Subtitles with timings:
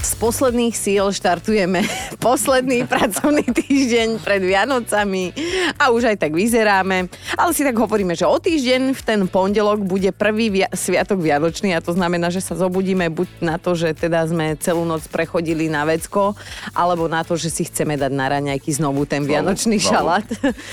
[0.00, 1.84] Z posledných síl štartujeme
[2.24, 5.32] posledný pracovný týždeň pred Vianocami
[5.76, 7.06] a už aj tak vyzeráme.
[7.36, 11.72] Ale si tak hovoríme, že o týždeň v ten pondelok bude prvý via- sviatok Vianočný
[11.72, 15.68] a to znamená, že sa zobudíme buď na to, že teda sme celú noc prechodili
[15.68, 16.32] na vecko,
[16.72, 20.26] alebo na to, že si chceme dať na raňajky znovu ten Vianočný Znovu, šalát.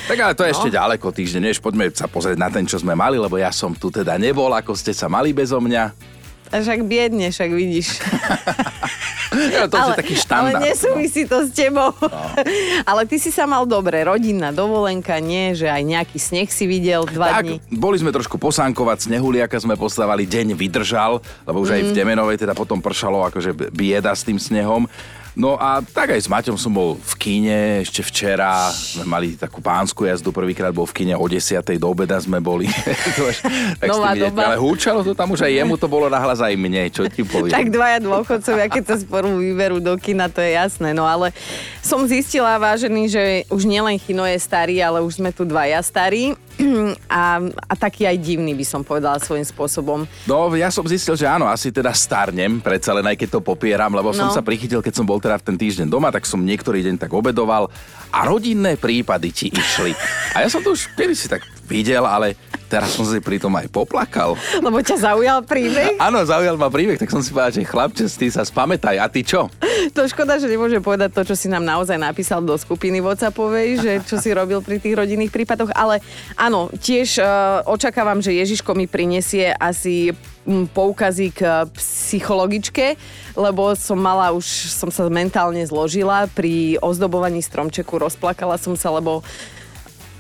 [0.08, 0.56] Tak ale to je No.
[0.56, 3.72] ešte ďaleko týždeň, než poďme sa pozrieť na ten, čo sme mali, lebo ja som
[3.72, 6.16] tu teda nebol, ako ste sa mali bezo mňa.
[6.48, 7.88] A však biedne, však vidíš.
[9.28, 10.58] Ja, to je taký štandard.
[10.58, 11.94] ale nesúvisí to s tebou.
[12.90, 17.06] ale ty si sa mal dobre, rodinná dovolenka, nie, že aj nejaký sneh si videl
[17.06, 17.58] dva Tak, dní.
[17.70, 21.86] boli sme trošku posánkovať, snehuliaka sme postavali, deň vydržal, lebo už aj Mhm.
[21.86, 24.88] v Demenovej teda potom pršalo akože bieda s tým snehom.
[25.38, 29.62] No a tak aj s Maťom som bol v kine, ešte včera sme mali takú
[29.62, 31.62] pánsku jazdu, prvýkrát bol v kine o 10.
[31.78, 32.66] do obeda sme boli.
[33.18, 33.46] To až-
[33.78, 34.42] tak Nová doba.
[34.50, 37.54] ale húčalo to tam už aj jemu, to bolo nahlas aj mne, čo ti poviem.
[37.54, 40.90] Tak dvaja dôchodcovia, keď sa spolu vyberú do kina, to je jasné.
[40.92, 41.30] No ale
[41.86, 46.34] som zistila, vážený, že už nielen Chino je starý, ale už sme tu dvaja starí.
[47.08, 50.04] A, a taký aj divný by som povedala svojím spôsobom.
[50.26, 53.94] No, ja som zistil, že áno, asi teda starnem, predsa len aj keď to popieram,
[53.94, 54.34] lebo som No.
[54.34, 57.14] sa prichytil, keď som bol teda v ten týždeň doma, tak som niektorý deň tak
[57.14, 57.70] obedoval
[58.12, 59.96] a rodinné prípady ti išli.
[60.36, 62.36] A ja som to už kedy si tak videl, ale
[62.68, 64.36] teraz som si pri tom aj poplakal.
[64.60, 65.96] Lebo ťa zaujal príbeh.
[65.98, 69.24] Áno, zaujal ma príbeh, tak som si povedal, že chlapče, ty sa spamätaj, a ty
[69.24, 69.48] čo?
[69.96, 73.92] To škoda, že nemôže povedať to, čo si nám naozaj napísal do skupiny WhatsAppovej, že
[74.04, 76.04] čo si robil pri tých rodinných prípadoch, ale
[76.36, 80.12] áno, tiež uh, očakávam, že Ježiško mi prinesie asi
[80.44, 82.98] mm, poukazík k psychologičke,
[83.38, 89.22] lebo som mala už, som sa mentálne zložila pri ozdobovaní stromčeku, rozplakala som sa, lebo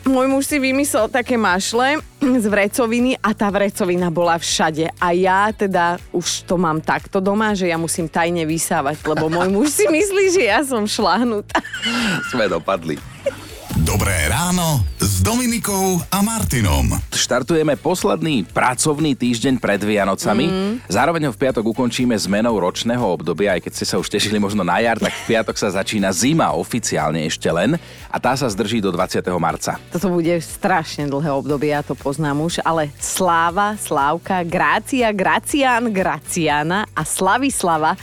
[0.07, 4.89] môj muž si vymyslel také mašle z vrecoviny a tá vrecovina bola všade.
[4.97, 9.47] A ja teda už to mám takto doma, že ja musím tajne vysávať, lebo môj
[9.51, 11.59] muž si myslí, že ja som šlahnutá.
[12.31, 12.97] Sme dopadli.
[13.85, 14.81] Dobré ráno
[15.17, 16.93] s Dominikou a Martinom.
[17.09, 20.45] Štartujeme posledný pracovný týždeň pred Vianocami.
[20.45, 20.73] Mm.
[20.85, 24.61] Zároveň ho v piatok ukončíme zmenou ročného obdobia, aj keď ste sa už tešili možno
[24.61, 27.81] na jar, tak v piatok sa začína zima oficiálne ešte len
[28.13, 29.25] a tá sa zdrží do 20.
[29.41, 29.81] marca.
[29.89, 36.85] Toto bude strašne dlhé obdobie, ja to poznám už, ale Sláva, Slávka, Grácia, Gracián, Graciana
[36.93, 37.97] a Slavislava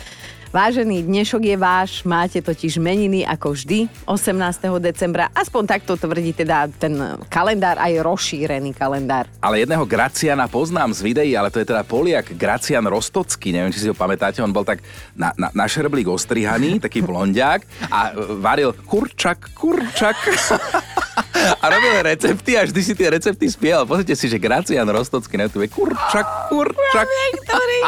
[0.55, 4.71] Vážený, dnešok je váš, máte totiž meniny ako vždy 18.
[4.79, 6.95] decembra, aspoň takto tvrdí teda ten
[7.27, 9.27] kalendár, aj rozšírený kalendár.
[9.43, 13.83] Ale jedného Graciana poznám z videí, ale to je teda Poliak Gracian Rostocký, neviem, či
[13.83, 14.79] si ho pamätáte, on bol tak
[15.19, 20.15] na, na, na šerblík ostrihaný, taký blondiak a varil kurčak, kurčak.
[21.45, 23.85] A robil recepty a vždy si tie recepty spieval.
[23.85, 25.69] Pozrite si, že Gracian Rostocký na YouTube.
[25.69, 27.09] Kurčak, kurčak.
[27.45, 27.81] Ktorý?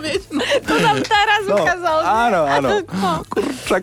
[0.00, 0.42] Vieš, no.
[0.64, 1.96] To nám teraz ukázal.
[2.00, 2.08] že?
[2.08, 2.68] áno, áno.
[2.88, 3.10] No.
[3.28, 3.82] Kurčak.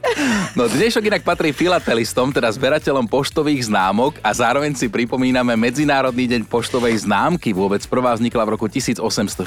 [0.57, 6.41] No dnešok inak patrí filatelistom, teda zberateľom poštových známok a zároveň si pripomíname Medzinárodný deň
[6.49, 7.53] poštovej známky.
[7.53, 9.37] Vôbec prvá vznikla v roku 1840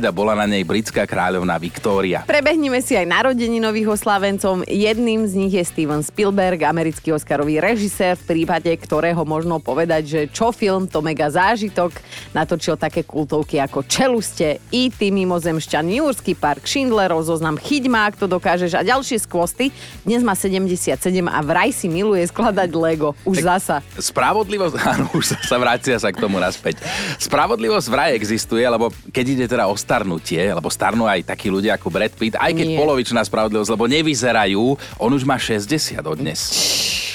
[0.00, 2.24] a bola na nej britská kráľovná Viktória.
[2.28, 4.68] Prebehneme si aj narodeninových oslávencom.
[4.68, 10.20] Jedným z nich je Steven Spielberg, americký Oscarový režisér, v prípade ktorého možno povedať, že
[10.34, 11.94] čo film to mega zážitok.
[12.34, 14.98] Natočil také kultovky ako Čeluste, E.T.
[15.14, 19.70] Mimozemšťan, New Yorkský park, Schindlerov zoznam, Chyť ma, ak to dokážeš a ďalšie skvosty.
[20.02, 20.98] Dnes má 77
[21.30, 23.14] a vraj si miluje skladať Lego.
[23.22, 23.78] Už zasa.
[23.94, 26.82] Spravodlivosť, áno, už sa, vracia sa k tomu naspäť.
[27.22, 31.92] Spravodlivosť vraj existuje, lebo keď ide teda o starnutie, lebo starnú aj takí ľudia ako
[31.92, 32.78] Brad Pitt, aj keď Nie.
[32.80, 34.64] polovičná spravodlivosť, lebo nevyzerajú,
[34.96, 36.40] on už má 60 od dnes.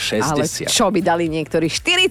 [0.06, 0.70] Ale 60.
[0.70, 2.05] čo by dali niektorí 40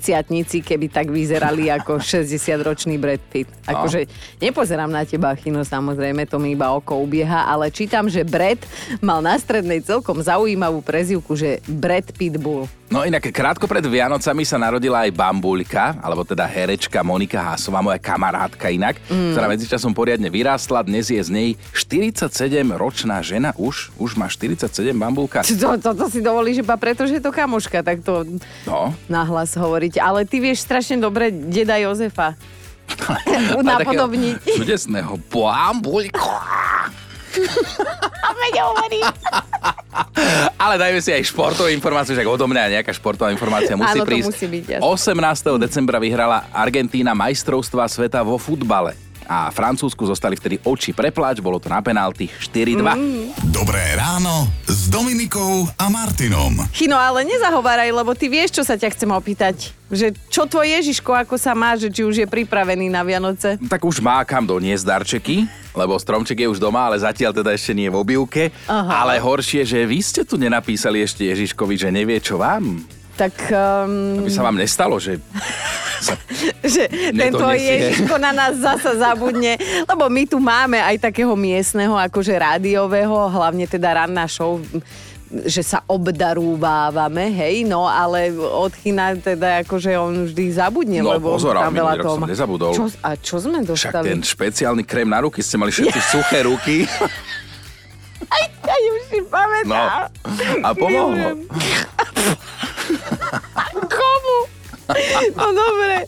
[0.60, 3.50] keby tak vyzerali ako 60-ročný Brad Pitt.
[3.66, 3.80] No.
[3.80, 4.06] Akože
[4.38, 8.60] nepozerám na teba, Chino, samozrejme, to mi iba oko ubieha, ale čítam, že Brad
[9.00, 12.68] mal na strednej celkom zaujímavú prezivku, že Brad Pitbull.
[12.94, 17.98] No inak krátko pred Vianocami sa narodila aj bambulka, alebo teda herečka Monika Hásová, moja
[17.98, 19.34] kamarátka inak, mm.
[19.34, 20.86] ktorá medzičasom poriadne vyrástla.
[20.86, 25.42] Dnes je z nej 47-ročná žena, už, už má 47 bambulka.
[25.42, 28.22] To, to, to si dovolíš iba preto, že je to kamoška, tak to
[28.62, 29.98] No, nahlas hovoriť.
[29.98, 32.38] Ale ty vieš strašne dobre deda Jozefa.
[33.74, 34.54] Napodobniť.
[34.54, 36.46] Čudesného bambulka.
[38.22, 39.02] A veď hovorí.
[40.58, 44.28] Ale dajme si aj športovú informáciu, že odo mňa nejaká športová informácia musí Áno, prísť.
[44.32, 45.14] musí byť, jasné.
[45.14, 45.62] 18.
[45.62, 49.03] decembra vyhrala Argentína majstrovstva sveta vo futbale.
[49.28, 52.80] A Francúzsku zostali vtedy oči preplač, bolo to na penalty 4-2.
[52.80, 53.24] Mm.
[53.50, 56.68] Dobré ráno s Dominikou a Martinom.
[56.72, 59.72] Chino, ale nezahováraj, lebo ty vieš, čo sa ťa chcem opýtať.
[59.92, 63.60] Že čo tvoj Ježiško, ako sa má, že či už je pripravený na Vianoce?
[63.60, 67.74] Tak už má kam doniesť darčeky, lebo stromček je už doma, ale zatiaľ teda ešte
[67.76, 68.50] nie v obývke.
[68.66, 69.06] Aha.
[69.06, 72.82] Ale horšie, že vy ste tu nenapísali ešte Ježiškovi, že nevie, čo vám.
[73.14, 75.18] Tak um, Aby sa vám nestalo, že
[76.74, 77.74] že ten tvoj Nedonesie.
[77.94, 83.64] Ježiško na nás zasa zabudne, lebo my tu máme aj takého miestneho, akože rádiového, hlavne
[83.64, 84.60] teda ranná show,
[85.44, 91.34] že sa obdarúvávame, hej, no ale od China teda akože on vždy zabudne, No, lebo
[91.34, 92.70] pozor, tam veľa toho som nezabudol.
[92.70, 93.66] Čo, a čo sme však
[93.98, 94.06] dostali?
[94.14, 96.86] ten špeciálny krém na ruky ste mali všetci suché ruky.
[98.64, 100.08] Ja už si No, pamätám.
[100.62, 101.28] a pomohlo.
[105.34, 106.04] No dobre,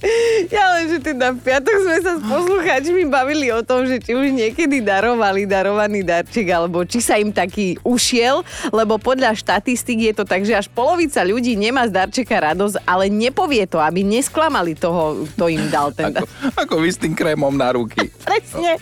[0.53, 4.13] ja len, že teda v piatok sme sa s poslucháčmi bavili o tom, že či
[4.13, 10.13] už niekedy darovali darovaný darček, alebo či sa im taký ušiel, lebo podľa štatistík je
[10.13, 14.77] to tak, že až polovica ľudí nemá z darčeka radosť, ale nepovie to, aby nesklamali
[14.77, 16.29] toho, kto im dal ten Ako, dar.
[16.61, 18.13] ako vy s tým krémom na ruky.
[18.29, 18.77] Presne.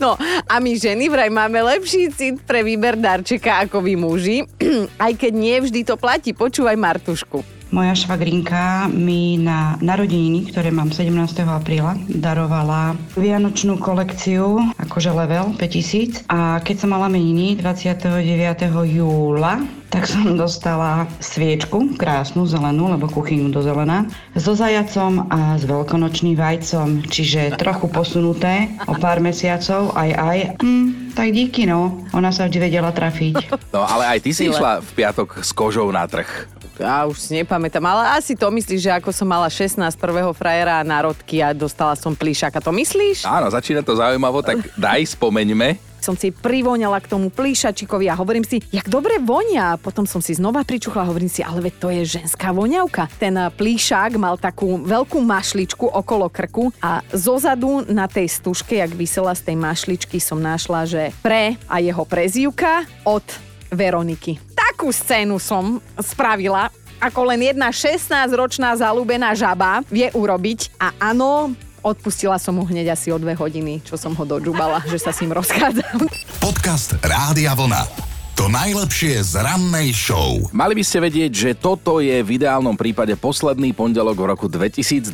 [0.00, 0.16] No
[0.48, 4.38] a my ženy vraj máme lepší cit pre výber darčeka ako vy muži,
[5.04, 6.32] aj keď nie vždy to platí.
[6.32, 7.55] Počúvaj Martušku.
[7.74, 11.10] Moja švagrinka mi na narodeniny, ktoré mám 17.
[11.50, 16.30] apríla, darovala vianočnú kolekciu, akože level 5000.
[16.30, 18.22] A keď som mala meniny 29.
[18.70, 24.06] júla, tak som dostala sviečku, krásnu, zelenú, lebo kuchyňu do zelená,
[24.38, 30.38] so zajacom a s veľkonočným vajcom, čiže trochu posunuté o pár mesiacov, aj aj.
[30.62, 33.34] Hm, tak díky no, ona sa vždy vedela trafiť.
[33.74, 36.55] No ale aj ty si išla v piatok s kožou na trh.
[36.76, 40.84] Ja už si nepamätám, ale asi to myslíš, že ako som mala 16 prvého frajera
[40.84, 42.60] národky a dostala som plíšaka.
[42.60, 43.24] To myslíš?
[43.24, 45.80] Áno, začína to zaujímavo, tak daj, spomeňme.
[45.96, 49.74] Som si privoňala k tomu plíšačikovi a hovorím si, jak dobre vonia.
[49.80, 53.10] Potom som si znova pričuchla a hovorím si, ale veď to je ženská voňavka.
[53.18, 59.34] Ten plíšák mal takú veľkú mašličku okolo krku a zozadu na tej stužke, jak vysela
[59.34, 63.24] z tej mašličky, som našla, že pre a jeho prezývka od
[63.70, 64.38] Veroniky.
[64.54, 66.68] Takú scénu som spravila,
[67.00, 70.74] ako len jedna 16-ročná zalúbená žaba vie urobiť.
[70.80, 71.52] A áno,
[71.84, 75.20] odpustila som mu hneď asi o dve hodiny, čo som ho dožubala, že sa s
[75.22, 76.08] ním rozchádzam.
[76.40, 78.15] Podcast Rádia Vlna.
[78.36, 80.36] To najlepšie z rannej show.
[80.52, 85.08] Mali by ste vedieť, že toto je v ideálnom prípade posledný pondelok v roku 2023,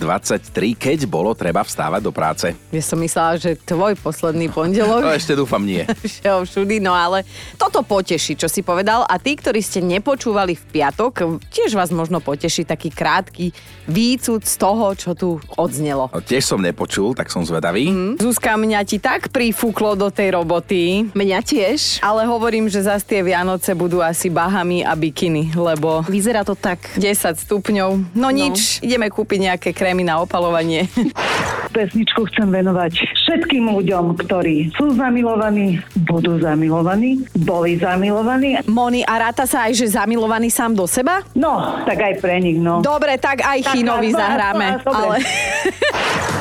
[0.74, 2.50] keď bolo treba vstávať do práce.
[2.74, 5.06] Ja som myslela, že tvoj posledný pondelok.
[5.06, 5.86] No ešte dúfam nie.
[6.02, 7.22] Všeho všudy, no ale
[7.54, 9.06] toto poteší, čo si povedal.
[9.06, 13.54] A tí, ktorí ste nepočúvali v piatok, tiež vás možno poteší taký krátky
[13.86, 16.10] výcud z toho, čo tu odznelo.
[16.10, 17.86] No, tiež som nepočul, tak som zvedavý.
[17.86, 18.18] Mm.
[18.18, 21.06] Zuzka, mňa ti tak prifúklo do tej roboty.
[21.14, 22.02] Mňa tiež.
[22.02, 26.96] Ale hovorím, že zase tie Vianoce budú asi bahami a bikiny, lebo Vyzerá to tak.
[26.96, 28.16] 10 stupňov.
[28.16, 30.88] No, nič, ideme kúpiť nejaké krémy na opalovanie.
[31.76, 38.64] Pesničku chcem venovať všetkým ľuďom, ktorí sú zamilovaní, budú zamilovaní, boli zamilovaní.
[38.64, 41.20] Moni, a ráta sa aj, že zamilovaný sám do seba?
[41.36, 42.80] No, tak aj pre nich, no.
[42.80, 44.66] Dobre, tak aj Tak, Chinovi tak, zahráme.
[44.80, 44.96] dobre.
[44.96, 45.16] Ale...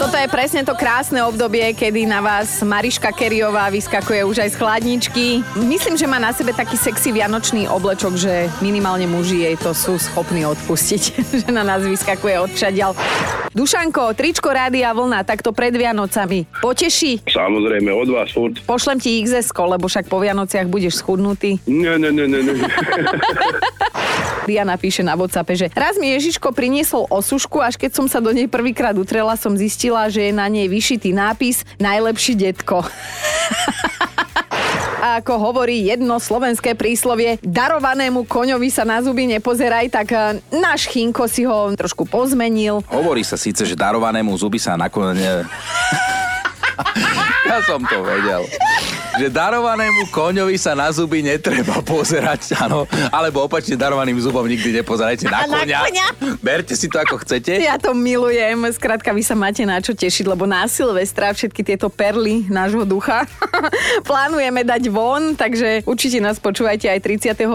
[0.00, 4.56] Toto je presne to krásne obdobie, kedy na vás Mariška Keriová vyskakuje už aj z
[4.56, 5.26] chladničky.
[5.60, 10.00] Myslím, že má na sebe taký sexy vianočný oblečok, že minimálne muži jej to sú
[10.00, 11.02] schopní odpustiť,
[11.44, 12.96] že na nás vyskakuje odčadial.
[13.52, 16.48] Dušanko, tričko Rádia Vlna, takto pred Vianocami.
[16.64, 17.20] Poteší?
[17.28, 18.56] Samozrejme, od vás furt.
[18.64, 21.60] Pošlem ti xs lebo však po Vianociach budeš schudnutý.
[21.68, 22.40] Nie, nie, nie, nie.
[22.40, 22.56] nie.
[24.50, 28.34] Diana píše na WhatsAppe, že raz mi Ježiško priniesol osušku, až keď som sa do
[28.34, 32.82] nej prvýkrát utrela, som zistila, že je na nej vyšitý nápis Najlepší detko.
[35.00, 40.92] A ako hovorí jedno slovenské príslovie, darovanému koňovi sa na zuby nepozeraj, tak eh, náš
[40.92, 42.84] Chinko si ho trošku pozmenil.
[42.92, 45.48] Hovorí sa síce, že darovanému zuby sa nakoniec...
[47.50, 48.44] ja som to vedel.
[49.18, 52.86] Že darovanému koňovi sa na zuby netreba pozerať, áno.
[53.10, 55.80] Alebo opačne darovaným zubom nikdy nepozerajte na na koňa.
[55.82, 56.06] koňa?
[56.38, 57.58] Berte si to ako chcete.
[57.58, 61.90] Ja to milujem, skrátka vy sa máte na čo tešiť, lebo na Silvestra všetky tieto
[61.90, 63.26] perly nášho ducha
[64.08, 67.50] plánujeme dať von, takže určite nás počúvajte aj 31.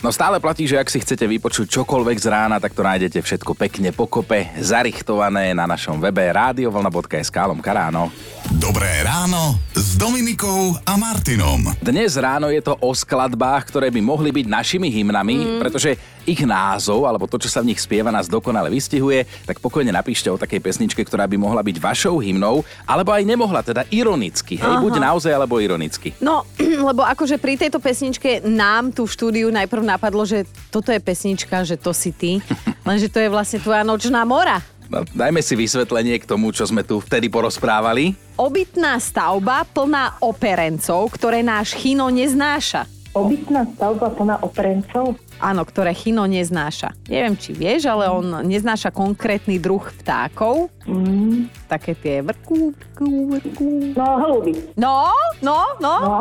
[0.00, 3.52] No stále platí, že ak si chcete vypočuť čokoľvek z rána, tak to nájdete všetko
[3.52, 8.08] pekne pokope, zarichtované na našom webe radiovlna.sk lomka ráno.
[8.48, 11.76] Dobré ráno s Dominikou a Martinom.
[11.84, 15.58] Dnes ráno je to o skladbách, ktoré by mohli byť našimi hymnami, mm.
[15.60, 19.92] pretože ich názov, alebo to, čo sa v nich spieva, nás dokonale vystihuje, tak pokojne
[19.92, 24.56] napíšte o takej pesničke, ktorá by mohla byť vašou hymnou, alebo aj nemohla, teda ironicky.
[24.56, 24.80] Hej, Aha.
[24.80, 26.16] buď naozaj, alebo ironicky.
[26.24, 26.48] No,
[26.88, 31.60] lebo akože pri tejto pesničke nám tu v štúdiu najprv napadlo, že toto je pesnička,
[31.68, 32.40] že to si ty,
[32.88, 34.64] lenže to je vlastne tvoja nočná mora.
[34.90, 38.18] No, dajme si vysvetlenie k tomu, čo sme tu vtedy porozprávali.
[38.34, 42.99] Obytná stavba plná operencov, ktoré náš chino neznáša.
[43.10, 45.18] Obytná stavba plná operencov?
[45.42, 46.94] Áno, ktoré chino neznáša.
[47.10, 50.70] Neviem, či vieš, ale on neznáša konkrétny druh vtákov.
[50.86, 51.50] Mm.
[51.66, 53.68] Také tie vrkú, vrkú, vrkú.
[53.98, 54.52] No, holuby.
[54.78, 55.10] No,
[55.42, 55.94] no, no.
[55.98, 56.18] No,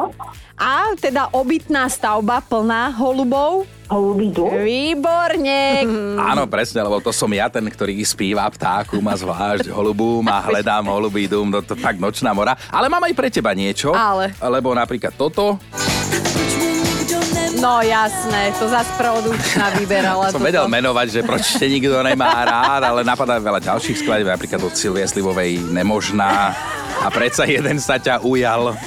[0.58, 3.70] A teda obytná stavba plná holubov.
[3.86, 4.50] holubý duch.
[4.50, 5.86] Výborne.
[6.34, 10.90] Áno, presne, lebo to som ja ten, ktorý spíva ptáku, má zvlášť holubú, má hledám
[10.90, 12.58] holubý to, to fakt nočná mora.
[12.74, 13.94] Ale mám aj pre teba niečo.
[13.94, 14.34] Ale.
[14.42, 15.62] Lebo napríklad toto,
[17.60, 20.32] No jasné, to zase produkčná vyberala.
[20.36, 24.72] som vedel menovať, že proč nikto nemá rád, ale napadá veľa ďalších skladieb, napríklad od
[24.72, 26.56] Silvie Slivovej Nemožná.
[27.04, 28.80] A predsa jeden sa ťa ujal.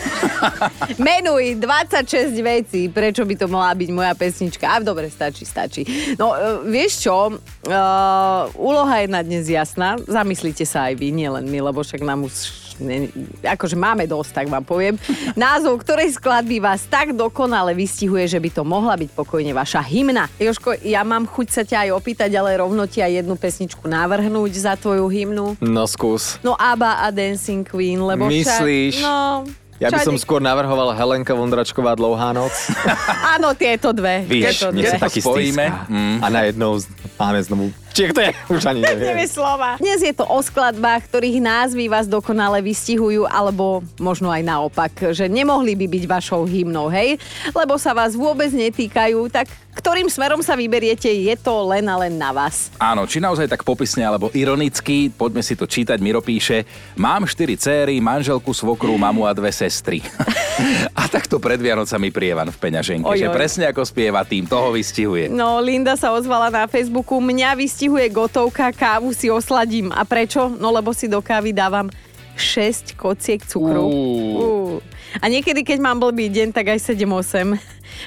[1.01, 4.65] Menuj 26 vecí, prečo by to mohla byť moja pesnička.
[4.65, 5.85] A dobre, stačí, stačí.
[6.17, 10.01] No, e, vieš čo, uh, úloha je na dnes jasná.
[10.05, 13.09] Zamyslite sa aj vy, nielen my, lebo však nám už ne,
[13.43, 14.95] akože máme dosť, tak vám poviem.
[15.35, 20.31] Názov ktorej skladby vás tak dokonale vystihuje, že by to mohla byť pokojne vaša hymna.
[20.37, 24.53] Joško, ja mám chuť sa ťa aj opýtať, ale rovno ti aj jednu pesničku navrhnúť
[24.55, 25.59] za tvoju hymnu.
[25.59, 26.39] No skús.
[26.41, 28.97] No ABBA a Dancing Queen, lebo Myslíš?
[28.97, 29.43] Však, no,
[29.83, 32.55] Ja by som skôr navrhoval Helenka Vondračková Dlouhá noc.
[33.35, 34.23] Áno, tieto dve.
[34.23, 34.95] Víš, tieto dve.
[34.95, 35.67] sa taký spojíme.
[35.91, 36.17] Mm.
[36.23, 36.87] A najednou z-
[37.19, 37.75] máme znovu...
[37.93, 38.33] Či to je?
[38.49, 39.13] Už ani neviem.
[39.13, 39.77] Nevie slova.
[39.77, 45.29] Dnes je to o skladbách, ktorých názvy vás dokonale vystihujú, alebo možno aj naopak, že
[45.29, 47.21] nemohli by byť vašou hymnou, hej?
[47.53, 52.17] Lebo sa vás vôbec netýkajú, tak ktorým smerom sa vyberiete, je to len a len
[52.17, 52.73] na vás.
[52.81, 56.65] Áno, či naozaj tak popisne alebo ironicky, poďme si to čítať, Miro píše,
[56.97, 60.05] mám štyri céry, manželku, svokru, mamu a dve sestry.
[61.01, 63.37] a takto pred Vianocami prievan v peňaženke, Oj, že oj.
[63.37, 65.33] presne ako spieva tým, toho vystihuje.
[65.33, 69.95] No, Linda sa ozvala na Facebooku, mňa vystihuje gotovka, kávu si osladím.
[69.95, 70.51] A prečo?
[70.59, 71.89] No, lebo si do kávy dávam
[72.37, 73.87] 6 kociek cukru.
[73.87, 74.79] Uh.
[75.21, 77.61] A niekedy, keď mám blbý deň, tak aj 7-8.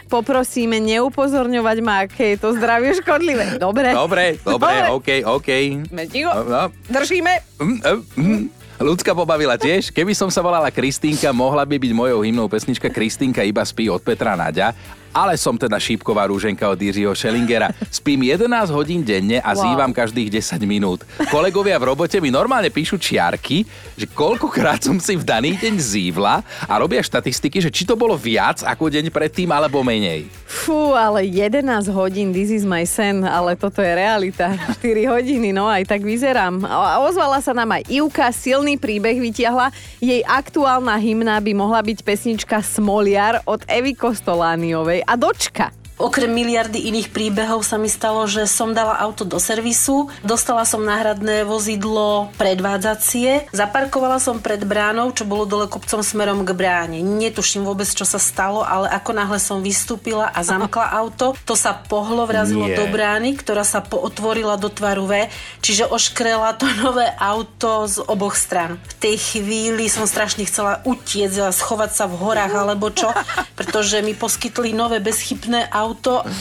[0.10, 3.62] Poprosíme neupozorňovať ma, aké je to zdravie škodlivé.
[3.62, 3.94] Dobre.
[3.94, 5.50] Dobre, dobre, OK, OK.
[5.94, 6.34] Sme ticho.
[6.34, 6.64] No, no.
[6.90, 7.32] Držíme.
[7.62, 8.65] Mm, mm, mm.
[8.76, 9.88] Ľudská pobavila tiež.
[9.88, 14.04] Keby som sa volala Kristínka, mohla by byť mojou hymnou pesnička Kristínka iba spí od
[14.04, 14.76] Petra Naďa.
[15.16, 17.72] Ale som teda šípková rúženka od Jiřího Schellingera.
[17.88, 19.64] Spím 11 hodín denne a Wow.
[19.64, 21.08] zývam každých 10 minút.
[21.32, 23.64] Kolegovia v robote mi normálne píšu čiarky,
[23.96, 28.20] že koľkokrát som si v daný deň zývla a robia štatistiky, že či to bolo
[28.20, 30.28] viac ako deň predtým alebo menej.
[30.44, 31.64] Fú, ale 11
[31.96, 34.52] hodín, this is my sen, ale toto je realita.
[34.84, 36.60] 4 hodiny, no aj tak vyzerám.
[36.68, 39.70] A ozvala sa nám aj Ivka, silný príbeh vytiahla.
[40.02, 45.70] Jej aktuálna hymna by mohla byť pesnička Smoliar od Evy Kostolániovej a dočka.
[45.96, 50.84] Okrem miliardy iných príbehov sa mi stalo, že som dala auto do servisu, dostala som
[50.84, 57.00] náhradné vozidlo predvádzacie, zaparkovala som pred bránou, čo bolo dole kopcom smerom k bráne.
[57.00, 61.72] Netuším vôbec, čo sa stalo, ale ako náhle som vystúpila a zamkla auto, to sa
[61.72, 62.76] pohlo, vrazilo Nie.
[62.76, 65.32] do brány, ktorá sa pootvorila do tvaru V,
[65.64, 68.84] čiže oškrela to nové auto z oboch stran.
[68.84, 73.16] V tej chvíli som strašne chcela utiecť a schovať sa v horách alebo čo,
[73.56, 75.85] pretože mi poskytli nové bezchybné auto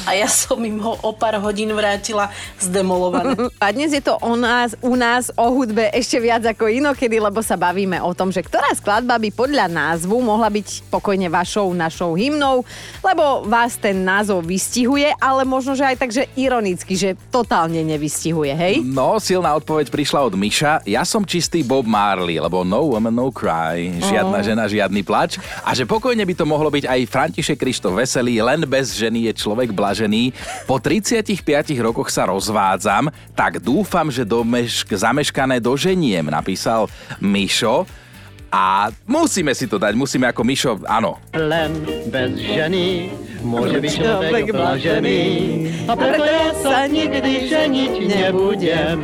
[0.09, 3.37] a ja som im ho o pár hodín vrátila zdemolované.
[3.61, 7.45] A dnes je to o nás, u nás o hudbe ešte viac ako inokedy, lebo
[7.45, 12.15] sa bavíme o tom, že ktorá skladba by podľa názvu mohla byť pokojne vašou, našou
[12.15, 12.63] hymnou,
[13.03, 18.53] lebo vás ten názov vystihuje, ale možno, že aj tak, že ironicky, že totálne nevystihuje,
[18.55, 18.75] hej?
[18.85, 20.87] No, silná odpoveď prišla od Miša.
[20.87, 23.91] Ja som čistý Bob Marley, lebo no woman, no cry.
[23.99, 25.43] Žiadna žena, žiadny plač.
[25.67, 29.34] A že pokojne by to mohlo byť aj František Krištof Veselý, len bez ženy je
[29.35, 30.31] človek blažený.
[30.65, 31.35] Po 35
[31.83, 36.87] rokoch sa rozvádzam, tak dúfam, že domeš- zameškané doženiem, napísal
[37.19, 37.85] Mišo.
[38.55, 41.19] A musíme si to dať, musíme ako Mišo, áno.
[41.35, 41.75] Len
[42.07, 43.11] bez ženy
[43.45, 45.21] môže byť človek blažený.
[45.85, 48.97] A preto ja sa nikdy ženiť nebudem.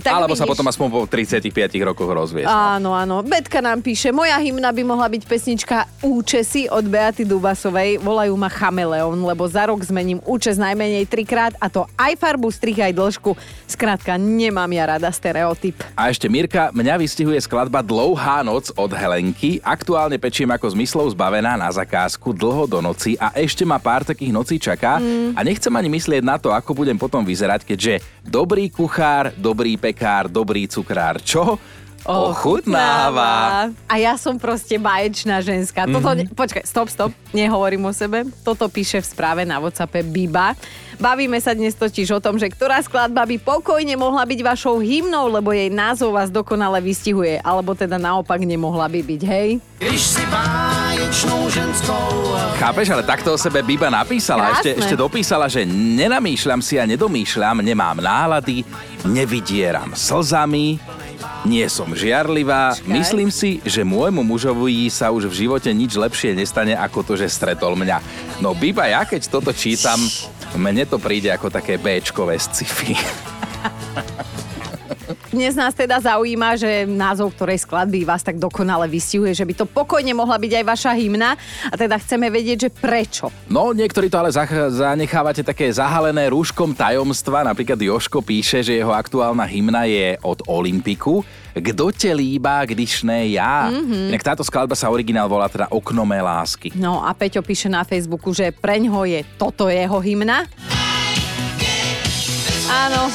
[0.00, 2.48] Tak Alebo sa potom aspoň po 35 rokoch rozviesť.
[2.48, 3.20] Áno, áno.
[3.24, 7.98] Betka nám píše, moja hymna by mohla byť pesnička Účesy od Beaty Dubasovej.
[8.00, 12.78] Volajú ma Chameleon, lebo za rok zmením účes najmenej trikrát a to aj farbu, strih,
[12.78, 13.34] aj dĺžku.
[13.66, 15.82] Skrátka, nemám ja rada stereotyp.
[15.98, 19.58] A ešte Mirka, mňa vystihuje skladba Dlouhá noc od Helenky.
[19.64, 24.30] Aktuálne pečiem ako zmyslov zbavená na zakázku dlho do noci a ešte ma pár takých
[24.30, 25.02] nocí čaká
[25.34, 30.30] a nechcem ani myslieť na to, ako budem potom vyzerať, keďže dobrý kuchár, dobrý pekár,
[30.30, 31.18] dobrý cukrár.
[31.18, 31.58] Čo?
[32.06, 33.66] Ochutnáva.
[33.90, 35.90] A ja som proste baječná ženská.
[35.90, 38.22] Toto, ne- počkaj, stop, stop, nehovorím o sebe.
[38.46, 40.54] Toto píše v správe na WhatsAppe Biba.
[40.96, 45.28] Bavíme sa dnes totiž o tom, že ktorá skladba by pokojne mohla byť vašou hymnou,
[45.28, 47.36] lebo jej názov vás dokonale vystihuje.
[47.44, 49.48] Alebo teda naopak nemohla by byť, hej?
[52.56, 54.56] Chápeš, ale takto o sebe Biba napísala.
[54.56, 54.56] Krásne.
[54.56, 58.64] Ešte, ešte dopísala, že nenamýšľam si a nedomýšľam, nemám nálady,
[59.04, 60.80] nevydieram slzami,
[61.46, 62.74] nie som žiarlivá.
[62.88, 67.30] Myslím si, že môjmu mužovi sa už v živote nič lepšie nestane, ako to, že
[67.30, 68.02] stretol mňa.
[68.42, 70.00] No Biba, ja keď toto čítam,
[70.54, 72.94] mne to príde ako také Bčkové sci-fi.
[75.36, 79.68] Dnes nás teda zaujíma, že názov ktorej skladby vás tak dokonale vystihuje, že by to
[79.68, 81.36] pokojne mohla byť aj vaša hymna
[81.68, 83.28] a teda chceme vedieť, že prečo.
[83.52, 87.44] No, niektorí to ale zach- zanechávate také zahalené rúškom tajomstva.
[87.44, 91.20] Napríklad Joško píše, že jeho aktuálna hymna je od Olympiku.
[91.52, 93.68] Kdo te líba, když ne ja?
[93.68, 94.16] Mm-hmm.
[94.16, 96.72] Inak táto skladba sa originál volá teda Okno mé lásky.
[96.80, 100.48] No a Peťo píše na Facebooku, že preňho je toto jeho hymna.
[102.72, 103.12] Áno.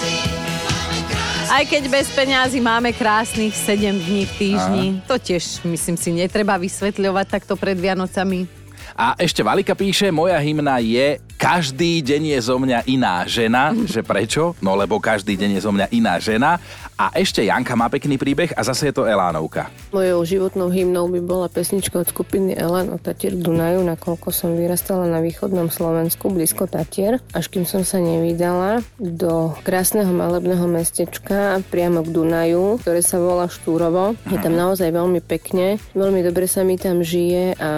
[1.51, 4.86] Aj keď bez peňazí máme krásnych 7 dní v týždni.
[5.03, 8.48] To tiež, myslím si, netreba vysvetľovať takto pred Vianocami.
[8.96, 13.74] A ešte Valika píše, moja hymna je Každý deň je zo mňa iná žena.
[13.91, 14.43] Že prečo?
[14.62, 16.62] No lebo každý deň je zo mňa iná žena.
[17.00, 19.74] A ešte Janka má pekný príbeh a zase je to Elánovka.
[19.90, 25.10] Mojou životnou hymnou by bola pesnička od skupiny Elan o Tatier Dunaju, nakoľko som vyrastala
[25.10, 32.06] na východnom Slovensku, blízko Tatier, až kým som sa nevydala do krásneho malebného mestečka priamo
[32.06, 34.14] k Dunaju, ktoré sa volá Štúrovo.
[34.30, 37.70] Je tam naozaj veľmi pekne, veľmi dobre sa mi tam žije a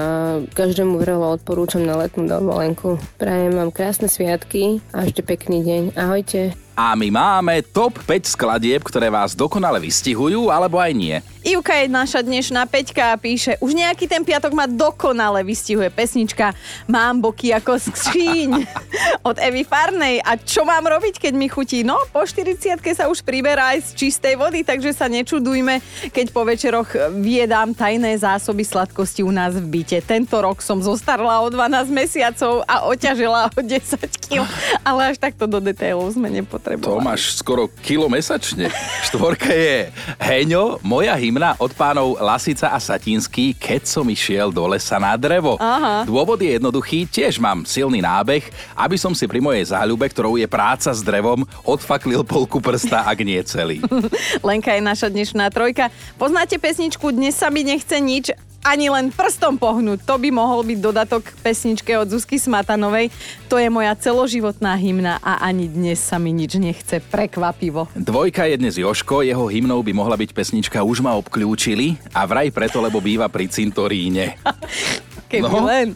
[0.52, 3.00] každému vrelo odporúčam na letnú dovolenku.
[3.18, 5.84] Prajem vám krásne sviatky a ešte pekný deň.
[5.96, 6.63] Ahojte.
[6.74, 11.18] A my máme top 5 skladieb, ktoré vás dokonale vystihujú, alebo aj nie.
[11.44, 16.56] Ivka je naša dnešná Peťka a píše, už nejaký ten piatok ma dokonale vystihuje pesnička
[16.88, 18.64] Mám boky ako skříň
[19.28, 20.24] od Evy Farnej.
[20.24, 21.84] A čo mám robiť, keď mi chutí?
[21.84, 25.84] No, po 40 sa už priberá aj z čistej vody, takže sa nečudujme,
[26.16, 26.88] keď po večeroch
[27.20, 30.00] viedám tajné zásoby sladkosti u nás v byte.
[30.00, 34.48] Tento rok som zostarla o 12 mesiacov a oťažila o 10 kg,
[34.88, 37.04] ale až takto do detailov sme nepotrebovali.
[37.04, 38.72] To máš skoro kilo mesačne.
[39.12, 39.92] Štvorka je
[40.24, 45.58] Heňo, moja hymna od pánov Lasica a Satinský, keď som išiel do lesa na drevo.
[45.58, 46.06] Aha.
[46.06, 48.46] Dôvod je jednoduchý, tiež mám silný nábeh,
[48.78, 53.20] aby som si pri mojej záľube, ktorou je práca s drevom, odfaklil polku prsta, ak
[53.26, 53.82] nie celý.
[54.48, 55.90] Lenka je naša dnešná trojka.
[56.22, 58.30] Poznáte pesničku Dnes sa mi nechce nič,
[58.64, 60.02] ani len prstom pohnúť.
[60.04, 63.12] To by mohol byť dodatok k pesničke od Zuzky Smatanovej.
[63.48, 67.04] To je moja celoživotná hymna a ani dnes sa mi nič nechce.
[67.04, 67.92] Prekvapivo.
[67.94, 72.50] Dvojka je dnes Joško, jeho hymnou by mohla byť pesnička Už ma obklúčili a vraj
[72.50, 74.40] preto, lebo býva pri cintoríne.
[75.32, 75.66] Keby No.
[75.66, 75.88] len.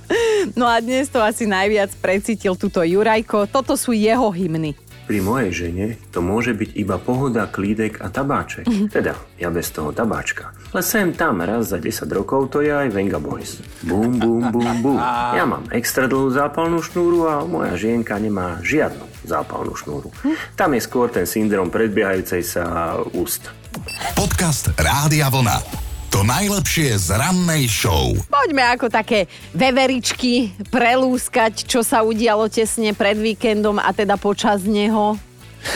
[0.57, 3.45] No a dnes to asi najviac precítil túto Jurajko.
[3.45, 4.73] Toto sú jeho hymny.
[5.07, 8.67] Pri mojej žene to môže byť iba pohoda, klídek a tabáček.
[8.91, 10.51] Teda, ja bez toho tabáčka.
[10.75, 13.63] Ale sem tam raz za 10 rokov to je aj Venga Boys.
[13.87, 14.99] Bum, bum, bum, bum.
[15.31, 20.11] Ja mám extra dlhú zápalnú šnúru a moja žienka nemá žiadnu zápalnú šnúru.
[20.59, 23.47] Tam je skôr ten syndrom predbiehajúcej sa úst.
[24.15, 25.86] Podcast Rádia Vlna.
[26.17, 28.09] To najlepšie z rannej show.
[28.25, 35.13] Poďme ako také veveričky prelúskať, čo sa udialo tesne pred víkendom a teda počas neho.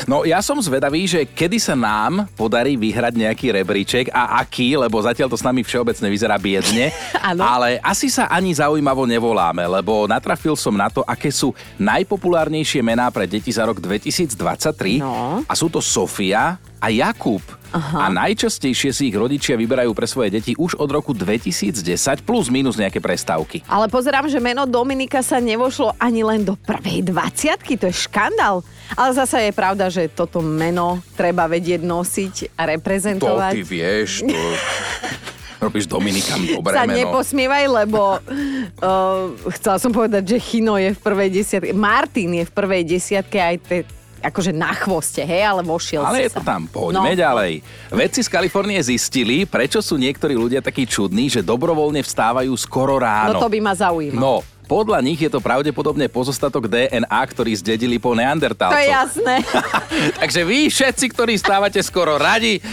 [0.09, 4.97] No ja som zvedavý, že kedy sa nám podarí vyhrať nejaký rebríček a aký, lebo
[4.97, 6.89] zatiaľ to s nami všeobecne vyzerá biedne.
[7.21, 13.13] Ale asi sa ani zaujímavo nevoláme, lebo natrafil som na to, aké sú najpopulárnejšie mená
[13.13, 15.05] pre deti za rok 2023.
[15.05, 15.45] No.
[15.45, 17.60] A sú to Sofia a Jakub.
[17.71, 21.79] A najčastejšie si ich rodičia vyberajú pre svoje deti už od roku 2010
[22.27, 23.63] plus minus nejaké prestávky.
[23.71, 28.59] Ale pozerám, že meno Dominika sa nevošlo ani len do prvej dvaciatky, to je škandál.
[28.99, 33.53] Ale zasa je pravda, že toto meno treba vedieť nosiť a reprezentovať.
[33.63, 34.27] vieš.
[34.27, 34.35] To...
[35.61, 36.97] Robíš Dominikam dobré sa meno.
[36.97, 42.51] neposmievaj, lebo uh, chcela som povedať, že Chino je v prvej desiatke, Martin je v
[42.51, 43.77] prvej desiatke aj te,
[44.21, 46.37] akože na chvoste, hej, ale vošiel Ale si je sa.
[46.37, 47.19] to tam, poďme No.
[47.19, 47.51] ďalej.
[47.89, 53.35] Vedci z Kalifornie zistili, prečo sú niektorí ľudia takí čudní, že dobrovoľne vstávajú skoro ráno.
[53.35, 54.21] No to by ma zaujímalo.
[54.21, 58.71] No, podľa nich je to pravdepodobne pozostatok DNA, ktorý zdedili po neandertálcoch.
[58.71, 59.35] To je jasné.
[60.21, 62.63] Takže vy všetci, ktorí stávate skoro radi,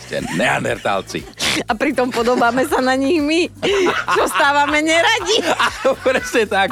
[0.00, 1.22] ste neandertálci.
[1.64, 3.50] A pritom podobáme sa na nich my,
[4.10, 5.38] čo stávame neradi.
[6.06, 6.70] Presne tak.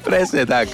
[0.00, 0.70] Presne tak.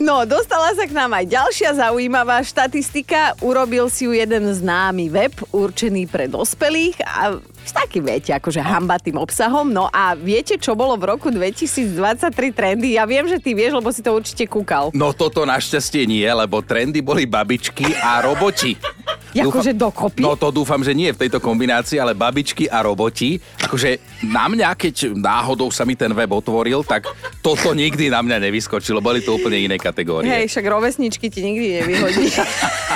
[0.00, 3.34] No, dostala sa k nám aj ďalšia zaujímavá štatistika.
[3.42, 9.16] Urobil si ju jeden známy web určený pre dospelých a s takým viete, akože hambatým
[9.20, 9.68] obsahom.
[9.68, 12.96] No a viete, čo bolo v roku 2023 trendy?
[12.96, 14.90] Ja viem, že ty vieš, lebo si to určite kúkal.
[14.96, 18.74] No toto našťastie nie, lebo trendy boli babičky a roboti.
[19.30, 20.26] Akože dokopy?
[20.26, 23.38] No to dúfam, že nie v tejto kombinácii, ale babičky a roboti.
[23.62, 27.06] Akože na mňa, keď náhodou sa mi ten web otvoril, tak
[27.38, 28.98] toto nikdy na mňa nevyskočilo.
[28.98, 30.26] Boli to úplne iné kategórie.
[30.26, 32.26] Hej, však rovesničky ti nikdy nevyhodí.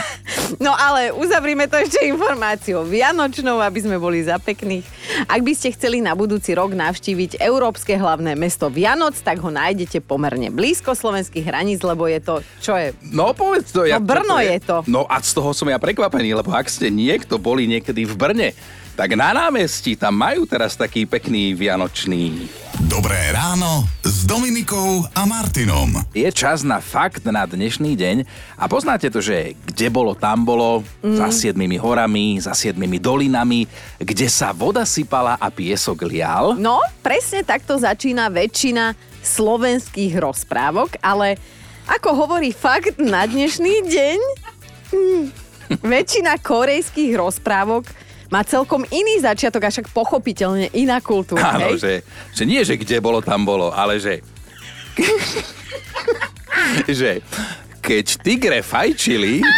[0.61, 4.85] no ale uzavrime to ešte informáciou Vianočnou, aby sme boli za pekných.
[5.29, 10.05] Ak by ste chceli na budúci rok navštíviť Európske hlavné mesto Vianoc, tak ho nájdete
[10.05, 12.97] pomerne blízko slovenských hraníc, lebo je to, čo je?
[13.13, 13.87] No povedz to.
[13.87, 14.77] No, Brno čo je to.
[14.91, 18.49] No a z toho som ja prekvapený, lebo ak ste niekto boli niekedy v Brne,
[18.95, 22.47] tak na námestí tam majú teraz taký pekný vianočný
[22.85, 23.87] Dobré ráno
[24.25, 26.01] s Dominikou a Martinom.
[26.17, 28.17] Je čas na fakt na dnešný deň
[28.57, 31.21] a poznáte to, že kde bolo, tam bolo, mm.
[31.21, 33.69] za siedmými horami, za siedmými dolinami,
[34.01, 36.57] kde sa voda sypala a piesok lial.
[36.57, 41.37] No, presne takto začína väčšina slovenských rozprávok, ale
[41.85, 44.19] ako hovorí fakt na dnešný deň,
[44.89, 45.25] hm,
[45.85, 47.93] väčšina korejských rozprávok
[48.33, 51.57] má celkom iný začiatok a však pochopiteľne iná kultúra.
[51.57, 51.81] Áno, hej?
[51.81, 51.93] že,
[52.33, 54.23] že nie, že kde bolo, tam bolo, ale že...
[57.01, 57.21] že
[57.85, 59.45] keď tigre fajčili...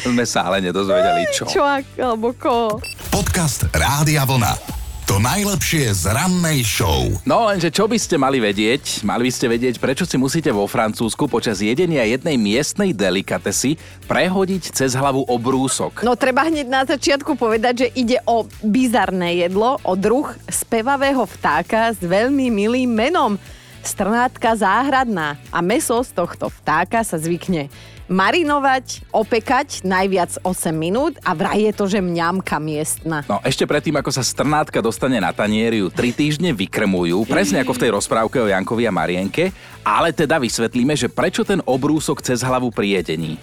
[0.00, 1.44] sme sa ale nedozvedeli čo.
[1.44, 2.80] Čo ak- alebo ko?
[3.12, 4.79] Podcast Rádia Vlna.
[5.10, 7.10] To najlepšie z rannej show.
[7.26, 9.02] No lenže čo by ste mali vedieť?
[9.02, 13.74] Mali by ste vedieť, prečo si musíte vo Francúzsku počas jedenia jednej miestnej delikatesy
[14.06, 16.06] prehodiť cez hlavu obrúsok.
[16.06, 21.90] No treba hneď na začiatku povedať, že ide o bizarné jedlo, o druh spevavého vtáka
[21.90, 23.34] s veľmi milým menom.
[23.82, 27.66] Strnátka záhradná a meso z tohto vtáka sa zvykne
[28.10, 33.22] marinovať, opekať najviac 8 minút a vraj je to, že mňamka miestna.
[33.30, 37.78] No ešte predtým, ako sa strnátka dostane na tanieri, ju tri týždne vykrmujú, presne ako
[37.78, 39.54] v tej rozprávke o Jankovi a Marienke,
[39.86, 43.38] ale teda vysvetlíme, že prečo ten obrúsok cez hlavu pri jedení.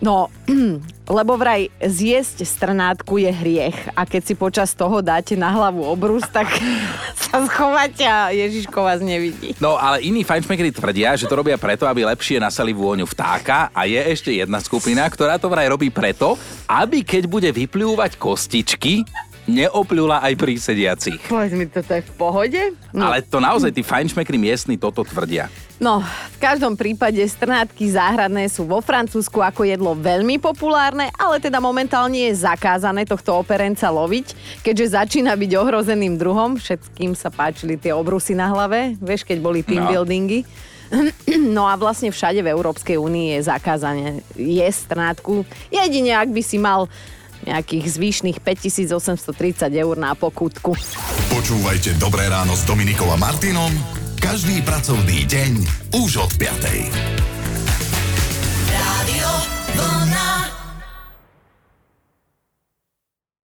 [0.00, 0.32] No,
[1.20, 6.24] lebo vraj zjesť strnátku je hriech a keď si počas toho dáte na hlavu obrus,
[6.32, 6.48] tak
[7.28, 9.52] sa schovate a Ježiško vás nevidí.
[9.60, 13.84] No ale iní fajnšmekeri tvrdia, že to robia preto, aby lepšie nasali vôňu vtáka a
[13.84, 19.04] je ešte jedna skupina, ktorá to vraj robí preto, aby keď bude vyplúvať kostičky,
[19.50, 21.18] neopľula aj pri sediacich.
[21.26, 22.60] Povedz mi, toto je v pohode?
[22.94, 23.10] No.
[23.10, 25.50] Ale to naozaj tí fajnšmekri miestni toto tvrdia.
[25.76, 31.56] No, v každom prípade strnátky záhradné sú vo Francúzsku ako jedlo veľmi populárne, ale teda
[31.56, 36.60] momentálne je zakázané tohto operenca loviť, keďže začína byť ohrozeným druhom.
[36.60, 39.90] Všetkým sa páčili tie obrusy na hlave, vieš, keď boli team No.
[39.90, 40.44] buildingy.
[41.54, 45.46] No a vlastne všade v Európskej únii je zakázané jesť strnátku.
[45.70, 46.90] Jedine, ak by si mal
[47.46, 50.76] nejakých zvyšných 5830 eur na pokutku.
[51.30, 53.72] Počúvajte Dobré ráno s Dominikou a Martinom
[54.20, 55.52] každý pracovný deň
[55.96, 57.29] už od 5.